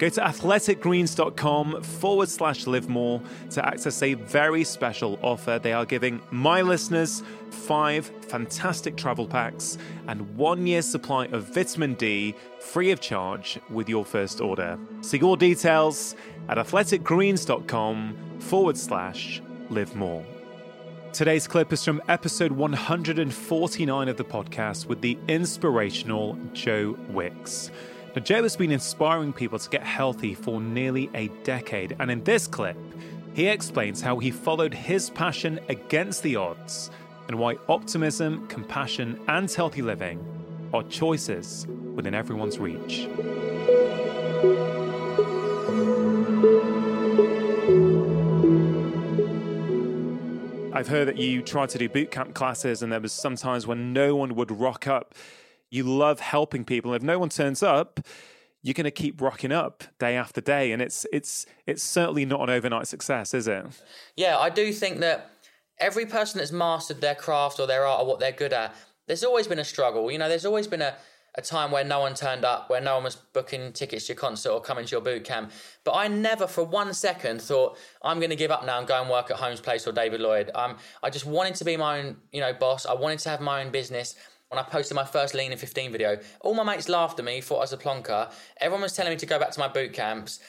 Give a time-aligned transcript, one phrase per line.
[0.00, 3.20] Go to athleticgreens.com forward slash live more
[3.50, 5.60] to access a very special offer.
[5.62, 9.76] They are giving my listeners five fantastic travel packs
[10.08, 14.78] and one year's supply of vitamin D free of charge with your first order.
[15.02, 16.16] See all details
[16.48, 20.24] at athleticgreens.com forward slash live more.
[21.12, 27.70] Today's clip is from episode 149 of the podcast with the inspirational Joe Wicks.
[28.14, 32.24] Now, Joe has been inspiring people to get healthy for nearly a decade, and in
[32.24, 32.76] this clip,
[33.34, 36.90] he explains how he followed his passion against the odds
[37.28, 40.18] and why optimism, compassion, and healthy living
[40.74, 43.08] are choices within everyone's reach.
[50.72, 53.92] I've heard that you tried to do boot camp classes, and there was sometimes when
[53.92, 55.14] no one would rock up
[55.70, 56.92] you love helping people.
[56.92, 58.00] And If no one turns up,
[58.62, 62.42] you're going to keep rocking up day after day, and it's it's it's certainly not
[62.42, 63.64] an overnight success, is it?
[64.16, 65.30] Yeah, I do think that
[65.78, 68.74] every person that's mastered their craft or their art or what they're good at,
[69.06, 70.10] there's always been a struggle.
[70.10, 70.94] You know, there's always been a
[71.36, 74.18] a time where no one turned up, where no one was booking tickets to your
[74.18, 75.52] concert or coming to your boot camp.
[75.84, 79.00] But I never for one second thought, I'm going to give up now and go
[79.00, 80.50] and work at Holmes Place or David Lloyd.
[80.54, 82.84] Um, I just wanted to be my own, you know, boss.
[82.84, 84.16] I wanted to have my own business
[84.50, 87.40] when I posted my first Lean in 15 video, all my mates laughed at me,
[87.40, 88.30] thought I was a plonker.
[88.60, 90.40] Everyone was telling me to go back to my boot camps.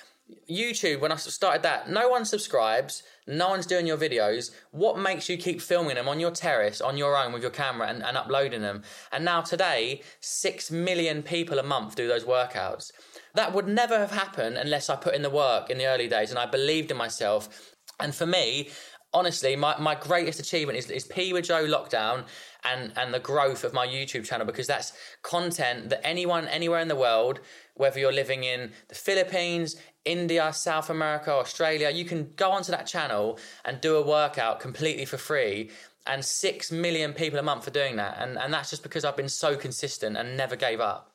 [0.50, 4.52] YouTube, when I started that, no one subscribes, no one's doing your videos.
[4.72, 7.90] What makes you keep filming them on your terrace, on your own with your camera
[7.90, 8.82] and, and uploading them?
[9.12, 12.92] And now today, six million people a month do those workouts.
[13.36, 16.32] That would never have happened unless I put in the work in the early days
[16.32, 17.76] and I believed in myself.
[18.00, 18.70] And for me,
[19.14, 22.26] honestly, my, my greatest achievement is, is PE with Joe lockdown
[22.64, 26.88] and and the growth of my YouTube channel because that's content that anyone anywhere in
[26.88, 27.40] the world,
[27.76, 32.86] whether you're living in the Philippines, India, South America, Australia, you can go onto that
[32.86, 35.72] channel and do a workout completely for free.
[36.08, 38.18] And six million people a month are doing that.
[38.20, 41.12] And and that's just because I've been so consistent and never gave up.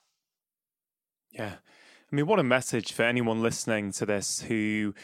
[1.31, 1.55] Yeah.
[2.13, 4.95] I mean, what a message for anyone listening to this who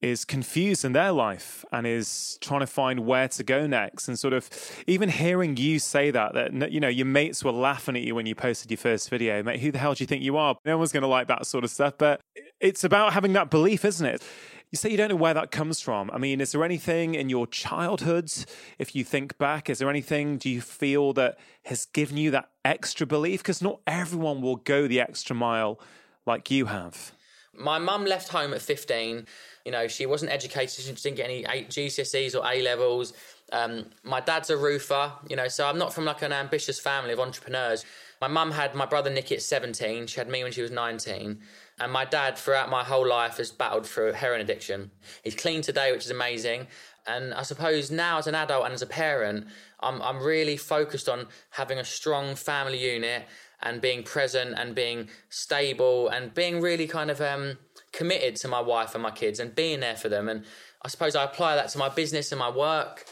[0.00, 4.06] is confused in their life and is trying to find where to go next.
[4.06, 4.48] And sort of
[4.86, 8.26] even hearing you say that that you know your mates were laughing at you when
[8.26, 9.42] you posted your first video.
[9.42, 10.56] Mate who the hell do you think you are?
[10.64, 11.94] No one's going to like that sort of stuff.
[11.98, 12.20] But
[12.60, 14.22] it's about having that belief isn't it?
[14.70, 16.10] You say you don't know where that comes from.
[16.12, 18.30] I mean is there anything in your childhood
[18.78, 22.50] if you think back is there anything do you feel that has given you that
[22.64, 23.40] extra belief?
[23.42, 25.80] Because not everyone will go the extra mile
[26.24, 27.12] like you have
[27.54, 29.26] my mum left home at 15
[29.68, 30.82] you know, she wasn't educated.
[30.82, 33.12] She didn't get any GCSEs or A levels.
[33.52, 37.12] Um, my dad's a roofer, you know, so I'm not from like an ambitious family
[37.12, 37.84] of entrepreneurs.
[38.18, 40.06] My mum had my brother Nicky at 17.
[40.06, 41.40] She had me when she was 19.
[41.80, 44.90] And my dad, throughout my whole life, has battled through heroin addiction.
[45.22, 46.68] He's clean today, which is amazing.
[47.06, 49.48] And I suppose now, as an adult and as a parent,
[49.80, 53.26] I'm, I'm really focused on having a strong family unit
[53.62, 57.58] and being present and being stable and being really kind of um,
[57.92, 60.28] committed to my wife and my kids and being there for them.
[60.28, 60.44] And
[60.82, 63.04] I suppose I apply that to my business and my work.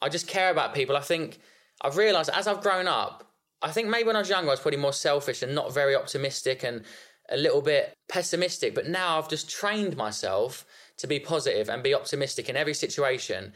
[0.00, 0.96] I just care about people.
[0.96, 1.38] I think
[1.80, 3.28] I've realised as I've grown up,
[3.62, 5.94] I think maybe when I was younger, I was probably more selfish and not very
[5.94, 6.82] optimistic and
[7.28, 8.74] a little bit pessimistic.
[8.74, 10.66] But now I've just trained myself
[10.98, 13.52] to be positive and be optimistic in every situation.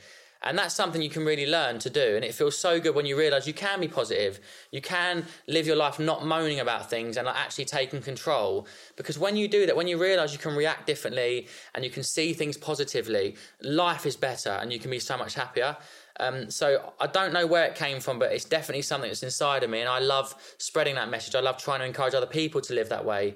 [0.48, 2.14] And that's something you can really learn to do.
[2.16, 4.38] And it feels so good when you realize you can be positive.
[4.70, 8.66] You can live your life not moaning about things and actually taking control.
[8.96, 12.02] Because when you do that, when you realize you can react differently and you can
[12.02, 15.76] see things positively, life is better and you can be so much happier.
[16.20, 19.64] Um, so I don't know where it came from, but it's definitely something that's inside
[19.64, 19.80] of me.
[19.80, 21.34] And I love spreading that message.
[21.34, 23.34] I love trying to encourage other people to live that way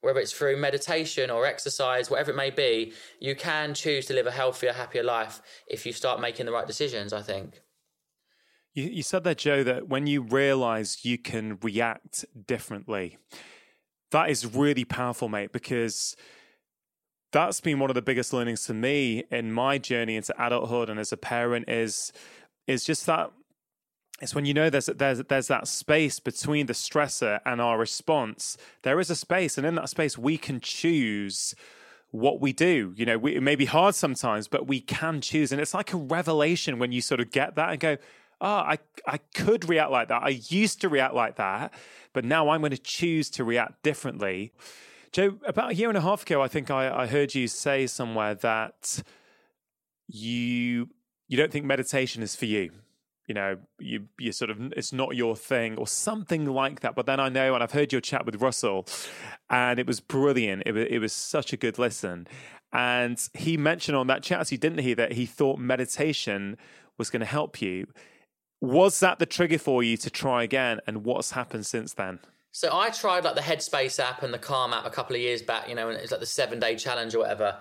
[0.00, 4.26] whether it's through meditation or exercise, whatever it may be, you can choose to live
[4.26, 7.60] a healthier, happier life if you start making the right decisions, I think.
[8.72, 13.18] You, you said that, Joe, that when you realize you can react differently,
[14.10, 16.16] that is really powerful, mate, because
[17.32, 20.98] that's been one of the biggest learnings to me in my journey into adulthood and
[20.98, 22.12] as a parent is
[22.66, 23.30] is just that
[24.20, 28.58] it's when you know there's there's there's that space between the stressor and our response.
[28.82, 31.54] There is a space, and in that space, we can choose
[32.10, 32.92] what we do.
[32.96, 35.52] You know, we, it may be hard sometimes, but we can choose.
[35.52, 37.96] And it's like a revelation when you sort of get that and go,
[38.40, 40.22] oh, I, I could react like that.
[40.22, 41.72] I used to react like that,
[42.12, 44.52] but now I'm going to choose to react differently.
[45.12, 47.86] Joe, about a year and a half ago, I think I, I heard you say
[47.86, 49.02] somewhere that
[50.08, 50.88] you
[51.28, 52.72] you don't think meditation is for you
[53.30, 56.96] you know you you sort of it's not your thing or something like that.
[56.96, 58.88] But then i know and i've heard your chat with russell
[59.48, 60.64] and it was brilliant.
[60.66, 62.26] It was, it was such a good listen.
[62.72, 66.56] And he mentioned on that chat so you didn't hear that he thought meditation
[66.98, 67.86] was going to help you.
[68.60, 72.18] Was that the trigger for you to try again and what's happened since then?
[72.50, 75.40] So i tried like the headspace app and the calm app a couple of years
[75.40, 77.58] back you know and it was like the seven day challenge or whatever.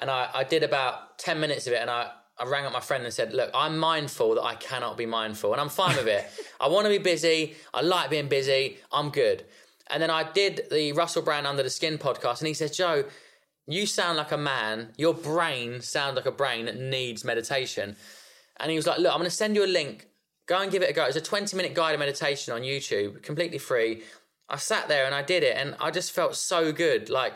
[0.00, 2.10] And I, I did about 10 minutes of it and I,
[2.42, 5.52] I rang up my friend and said, Look, I'm mindful that I cannot be mindful,
[5.52, 6.28] and I'm fine with it.
[6.60, 7.54] I want to be busy.
[7.72, 8.78] I like being busy.
[8.90, 9.44] I'm good.
[9.88, 13.04] And then I did the Russell Brand Under the Skin podcast, and he said, Joe,
[13.68, 14.88] you sound like a man.
[14.96, 17.94] Your brain sounds like a brain that needs meditation.
[18.58, 20.08] And he was like, Look, I'm going to send you a link.
[20.46, 21.04] Go and give it a go.
[21.04, 24.02] It's a 20 minute guided meditation on YouTube, completely free.
[24.48, 27.08] I sat there and I did it, and I just felt so good.
[27.08, 27.34] Like,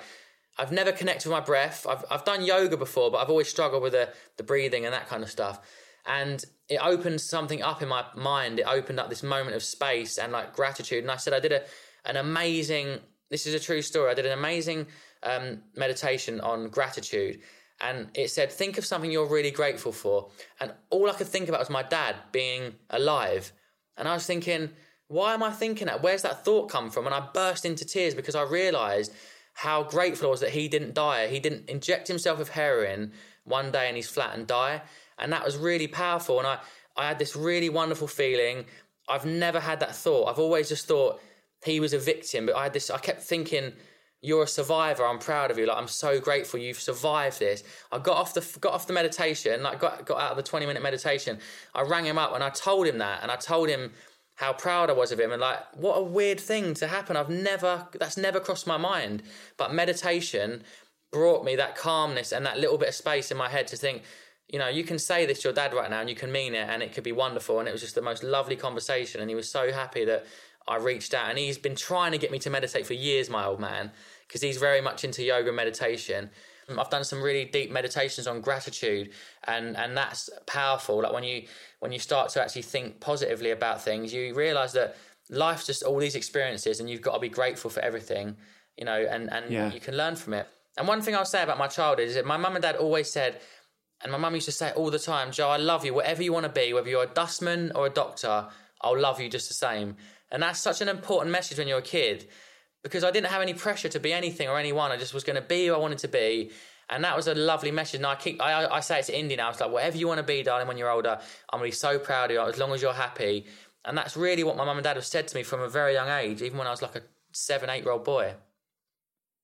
[0.58, 1.86] I've never connected with my breath.
[1.88, 5.08] I've, I've done yoga before, but I've always struggled with the, the breathing and that
[5.08, 5.60] kind of stuff.
[6.06, 8.60] And it opened something up in my mind.
[8.60, 11.02] It opened up this moment of space and like gratitude.
[11.04, 11.62] And I said, I did a,
[12.04, 14.10] an amazing, this is a true story.
[14.10, 14.86] I did an amazing
[15.22, 17.40] um, meditation on gratitude.
[17.80, 20.30] And it said, think of something you're really grateful for.
[20.60, 23.52] And all I could think about was my dad being alive.
[23.96, 24.70] And I was thinking,
[25.08, 26.02] why am I thinking that?
[26.02, 27.06] Where's that thought come from?
[27.06, 29.12] And I burst into tears because I realized
[29.56, 31.28] how grateful I was that he didn't die.
[31.28, 33.12] He didn't inject himself with heroin
[33.44, 34.82] one day and he's flat and die.
[35.18, 36.38] And that was really powerful.
[36.38, 36.58] And I,
[36.94, 38.66] I had this really wonderful feeling.
[39.08, 40.28] I've never had that thought.
[40.28, 41.22] I've always just thought
[41.64, 43.72] he was a victim, but I had this, I kept thinking,
[44.20, 45.06] you're a survivor.
[45.06, 45.64] I'm proud of you.
[45.66, 47.64] Like I'm so grateful you've survived this.
[47.90, 50.66] I got off the got off the meditation, like got got out of the 20
[50.66, 51.38] minute meditation.
[51.74, 53.92] I rang him up and I told him that, and I told him
[54.36, 57.16] how proud I was of him and like what a weird thing to happen.
[57.16, 59.22] I've never that's never crossed my mind.
[59.56, 60.62] But meditation
[61.10, 64.02] brought me that calmness and that little bit of space in my head to think,
[64.48, 66.54] you know, you can say this to your dad right now and you can mean
[66.54, 67.58] it and it could be wonderful.
[67.58, 70.26] And it was just the most lovely conversation and he was so happy that
[70.68, 73.46] I reached out and he's been trying to get me to meditate for years, my
[73.46, 73.90] old man,
[74.26, 76.30] because he's very much into yoga meditation.
[76.68, 79.10] Mm, I've done some really deep meditations on gratitude
[79.44, 81.02] and and that's powerful.
[81.02, 81.44] Like when you
[81.80, 84.96] when you start to actually think positively about things, you realize that
[85.30, 88.36] life's just all these experiences and you've got to be grateful for everything,
[88.76, 89.72] you know, and, and yeah.
[89.72, 90.46] you can learn from it.
[90.78, 93.10] And one thing I'll say about my childhood is that my mum and dad always
[93.10, 93.40] said,
[94.02, 96.32] and my mum used to say all the time, Joe, I love you, whatever you
[96.32, 98.46] want to be, whether you're a dustman or a doctor,
[98.82, 99.96] I'll love you just the same.
[100.30, 102.28] And that's such an important message when you're a kid
[102.86, 104.92] because I didn't have any pressure to be anything or anyone.
[104.92, 106.52] I just was going to be who I wanted to be.
[106.88, 107.96] And that was a lovely message.
[107.96, 109.50] And I keep, I, I say it to Indie now.
[109.50, 111.18] It's like, whatever you want to be, darling, when you're older,
[111.52, 113.46] I'm going to be so proud of you as long as you're happy.
[113.84, 115.94] And that's really what my mum and dad have said to me from a very
[115.94, 117.02] young age, even when I was like a
[117.32, 118.34] seven, eight year old boy.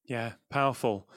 [0.05, 1.09] Yeah, powerful.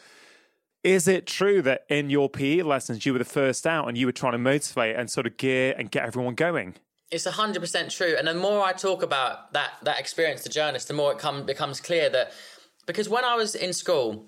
[0.84, 4.08] Is it true that in your PE lessons you were the first out and you
[4.08, 6.74] were trying to motivate and sort of gear and get everyone going?
[7.12, 8.16] It's hundred percent true.
[8.18, 11.46] And the more I talk about that that experience, the journalist, the more it come,
[11.46, 12.32] becomes clear that
[12.86, 14.26] because when I was in school,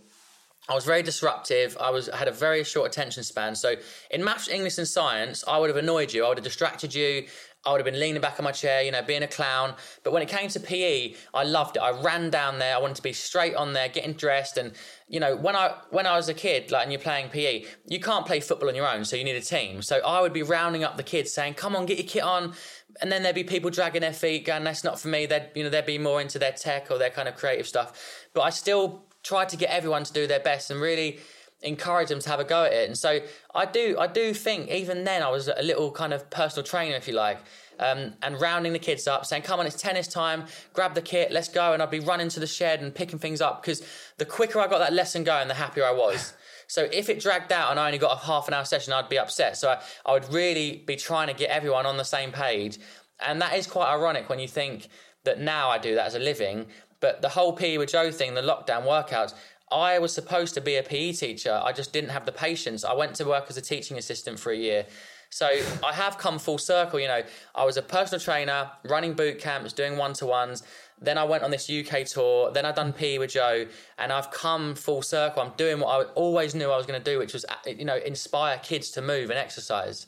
[0.70, 1.78] I was very disruptive.
[1.80, 3.56] I was had a very short attention span.
[3.56, 3.76] So
[4.12, 6.26] in maths, English, and science, I would have annoyed you.
[6.26, 7.28] I would have distracted you.
[7.66, 9.76] I would have been leaning back on my chair, you know, being a clown.
[10.04, 11.80] But when it came to PE, I loved it.
[11.80, 12.76] I ran down there.
[12.76, 14.72] I wanted to be straight on there, getting dressed, and
[15.10, 18.00] you know, when I when I was a kid, like, and you're playing PE, you
[18.00, 19.82] can't play football on your own, so you need a team.
[19.82, 22.54] So I would be rounding up the kids, saying, "Come on, get your kit on,"
[23.02, 25.64] and then there'd be people dragging their feet, going, "That's not for me." They'd you
[25.64, 28.28] know they'd be more into their tech or their kind of creative stuff.
[28.34, 31.20] But I still tried to get everyone to do their best and really
[31.62, 32.88] encourage them to have a go at it.
[32.88, 33.20] And so
[33.56, 36.96] I do, I do think even then I was a little kind of personal trainer,
[36.96, 37.40] if you like,
[37.80, 40.46] um, and rounding the kids up, saying, "Come on, it's tennis time.
[40.74, 43.42] Grab the kit, let's go." And I'd be running to the shed and picking things
[43.42, 43.82] up because
[44.18, 46.34] the quicker I got that lesson going, the happier I was.
[46.70, 49.08] So if it dragged out and I only got a half an hour session, I'd
[49.08, 49.56] be upset.
[49.56, 52.78] So I, I would really be trying to get everyone on the same page.
[53.26, 54.90] And that is quite ironic when you think
[55.24, 56.66] that now I do that as a living.
[57.00, 59.34] But the whole PE with Joe thing, the lockdown workouts,
[59.72, 61.62] I was supposed to be a PE teacher.
[61.64, 62.86] I just didn't have the patience.
[62.86, 64.86] I went to work as a teaching assistant for a year.
[65.30, 65.48] So
[65.86, 67.00] I have come full circle.
[67.00, 67.22] You know,
[67.54, 70.64] I was a personal trainer, running boot camps, doing one to ones.
[71.02, 72.52] Then I went on this UK tour.
[72.52, 75.42] Then I've done PE with Joe, and I've come full circle.
[75.42, 77.86] I'm doing what I always knew I was going to do, which was, uh, you
[77.86, 80.08] know, inspire kids to move and exercise.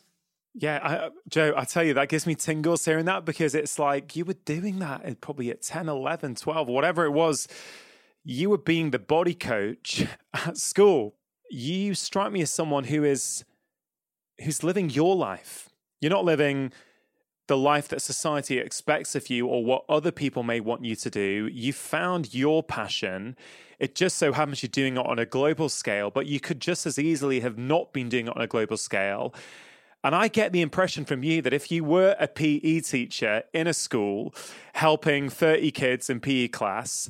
[0.55, 3.77] Yeah, I, uh, Joe, I tell you, that gives me tingles hearing that because it's
[3.77, 7.47] like you were doing that probably at 10, 11, 12, whatever it was.
[8.31, 10.05] You were being the body coach
[10.35, 11.15] at school.
[11.49, 13.43] you strike me as someone who is
[14.43, 15.69] who's living your life.
[15.99, 16.71] You're not living
[17.47, 21.09] the life that society expects of you or what other people may want you to
[21.09, 21.49] do.
[21.51, 23.35] You found your passion.
[23.79, 26.85] It just so happens you're doing it on a global scale, but you could just
[26.85, 29.33] as easily have not been doing it on a global scale.
[30.03, 33.65] And I get the impression from you that if you were a PE teacher in
[33.65, 34.35] a school
[34.75, 37.09] helping 30 kids in PE class,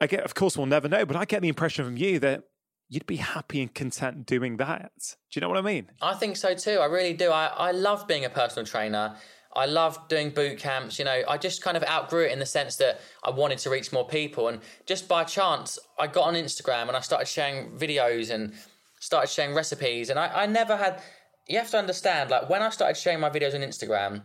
[0.00, 2.44] I get, of course, we'll never know, but I get the impression from you that
[2.88, 4.92] you'd be happy and content doing that.
[4.98, 5.90] Do you know what I mean?
[6.02, 6.78] I think so too.
[6.78, 7.30] I really do.
[7.30, 9.16] I, I love being a personal trainer.
[9.54, 10.98] I love doing boot camps.
[10.98, 13.70] You know, I just kind of outgrew it in the sense that I wanted to
[13.70, 14.48] reach more people.
[14.48, 18.54] And just by chance, I got on Instagram and I started sharing videos and
[19.00, 20.10] started sharing recipes.
[20.10, 21.02] And I, I never had,
[21.48, 24.22] you have to understand, like when I started sharing my videos on Instagram,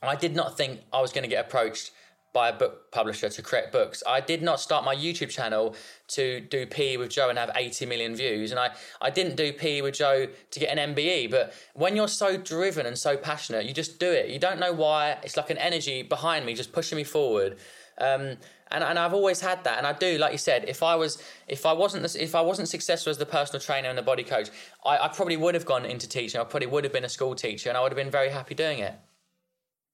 [0.00, 1.92] I did not think I was going to get approached
[2.32, 4.02] by a book publisher to create books.
[4.06, 5.74] I did not start my YouTube channel
[6.08, 8.50] to do PE with Joe and have 80 million views.
[8.50, 8.70] And I,
[9.00, 11.30] I didn't do PE with Joe to get an MBE.
[11.30, 14.30] But when you're so driven and so passionate, you just do it.
[14.30, 15.18] You don't know why.
[15.22, 17.58] It's like an energy behind me just pushing me forward.
[17.98, 18.38] Um,
[18.70, 19.78] and, and I've always had that.
[19.78, 22.68] And I do, like you said, if I was if I wasn't if I wasn't
[22.68, 24.48] successful as the personal trainer and the body coach,
[24.84, 26.40] I, I probably would have gone into teaching.
[26.40, 28.54] I probably would have been a school teacher, and I would have been very happy
[28.54, 28.94] doing it.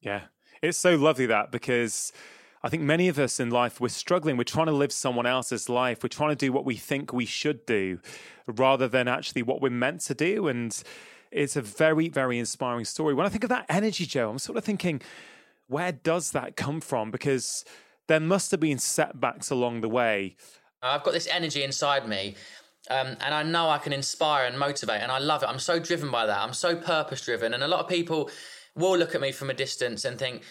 [0.01, 0.23] Yeah,
[0.63, 2.13] it's so lovely that because
[2.63, 4.37] I think many of us in life, we're struggling.
[4.37, 6.03] We're trying to live someone else's life.
[6.03, 8.01] We're trying to do what we think we should do
[8.47, 10.49] rather than actually what we're meant to do.
[10.49, 10.83] And
[11.31, 13.15] it's a very, very inspiring story.
[13.15, 15.01] When I think of that energy, Joe, I'm sort of thinking,
[15.69, 17.11] where does that come from?
[17.11, 17.65] Because
[18.09, 20.37] there must have been setbacks along the way.
[20.83, 22.35] I've got this energy inside me.
[22.91, 25.47] Um, and I know I can inspire and motivate, and I love it.
[25.47, 26.39] I'm so driven by that.
[26.39, 27.53] I'm so purpose driven.
[27.53, 28.31] And a lot of people
[28.79, 30.43] will look at me from a distance and think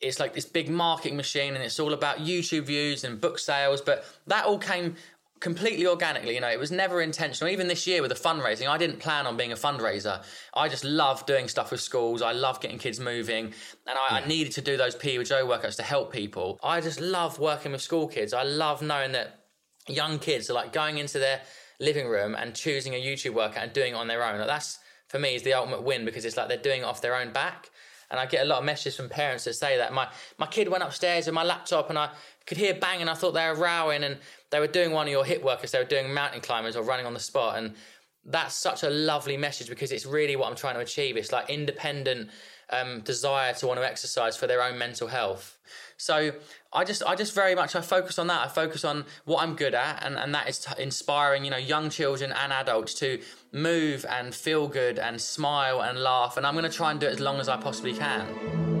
[0.00, 3.80] it's like this big marketing machine and it's all about YouTube views and book sales.
[3.80, 4.96] But that all came
[5.40, 6.34] completely organically.
[6.34, 7.50] You know, it was never intentional.
[7.52, 10.22] Even this year with the fundraising, I didn't plan on being a fundraiser.
[10.54, 12.22] I just love doing stuff with schools.
[12.22, 14.24] I love getting kids moving, and I, yeah.
[14.24, 16.58] I needed to do those Joe workouts to help people.
[16.62, 18.32] I just love working with school kids.
[18.32, 19.40] I love knowing that
[19.88, 21.40] young kids are like going into their
[21.80, 24.38] living room and choosing a YouTube workout and doing it on their own.
[24.38, 24.78] Like that's
[25.10, 27.32] for me is the ultimate win because it's like they're doing it off their own
[27.32, 27.70] back.
[28.12, 30.06] And I get a lot of messages from parents that say that my,
[30.38, 32.10] my kid went upstairs with my laptop and I
[32.46, 33.08] could hear banging.
[33.08, 34.18] I thought they were rowing and
[34.50, 35.72] they were doing one of your HIIT workers.
[35.72, 37.58] They were doing mountain climbers or running on the spot.
[37.58, 37.74] And
[38.24, 41.16] that's such a lovely message because it's really what I'm trying to achieve.
[41.16, 42.30] It's like independent
[42.72, 45.58] um, desire to want to exercise for their own mental health.
[45.96, 46.32] So
[46.72, 48.40] I just, I just very much I focus on that.
[48.44, 51.58] I focus on what I'm good at, and, and that is t- inspiring, you know,
[51.58, 53.20] young children and adults to
[53.52, 56.36] move and feel good and smile and laugh.
[56.36, 58.79] And I'm going to try and do it as long as I possibly can.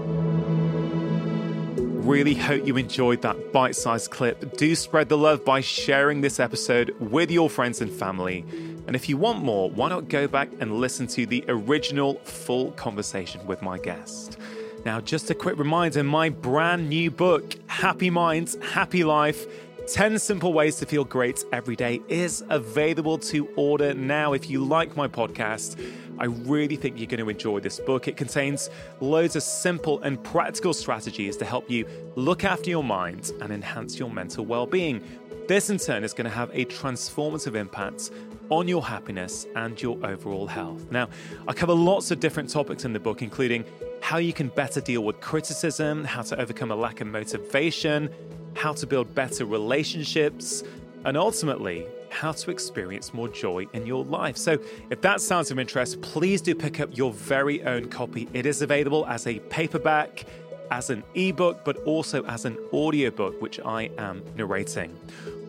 [2.10, 4.56] Really hope you enjoyed that bite sized clip.
[4.56, 8.44] Do spread the love by sharing this episode with your friends and family.
[8.88, 12.72] And if you want more, why not go back and listen to the original full
[12.72, 14.38] conversation with my guest?
[14.84, 19.46] Now, just a quick reminder my brand new book, Happy Minds, Happy Life
[19.92, 24.34] 10 Simple Ways to Feel Great Every Day, is available to order now.
[24.34, 25.84] If you like my podcast,
[26.16, 28.06] I really think you're going to enjoy this book.
[28.06, 28.70] It contains
[29.00, 33.98] loads of simple and practical strategies to help you look after your mind and enhance
[33.98, 35.02] your mental well being.
[35.48, 38.12] This, in turn, is going to have a transformative impact
[38.48, 40.88] on your happiness and your overall health.
[40.92, 41.08] Now,
[41.48, 43.64] I cover lots of different topics in the book, including
[44.00, 48.08] how you can better deal with criticism, how to overcome a lack of motivation,
[48.54, 50.62] how to build better relationships,
[51.04, 54.36] and ultimately, how to experience more joy in your life.
[54.36, 54.58] So,
[54.90, 58.28] if that sounds of interest, please do pick up your very own copy.
[58.32, 60.24] It is available as a paperback,
[60.70, 64.96] as an ebook, but also as an audiobook, which I am narrating.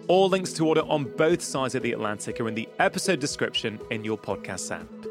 [0.07, 3.79] All links to order on both sides of the Atlantic are in the episode description
[3.91, 5.10] in your podcast app.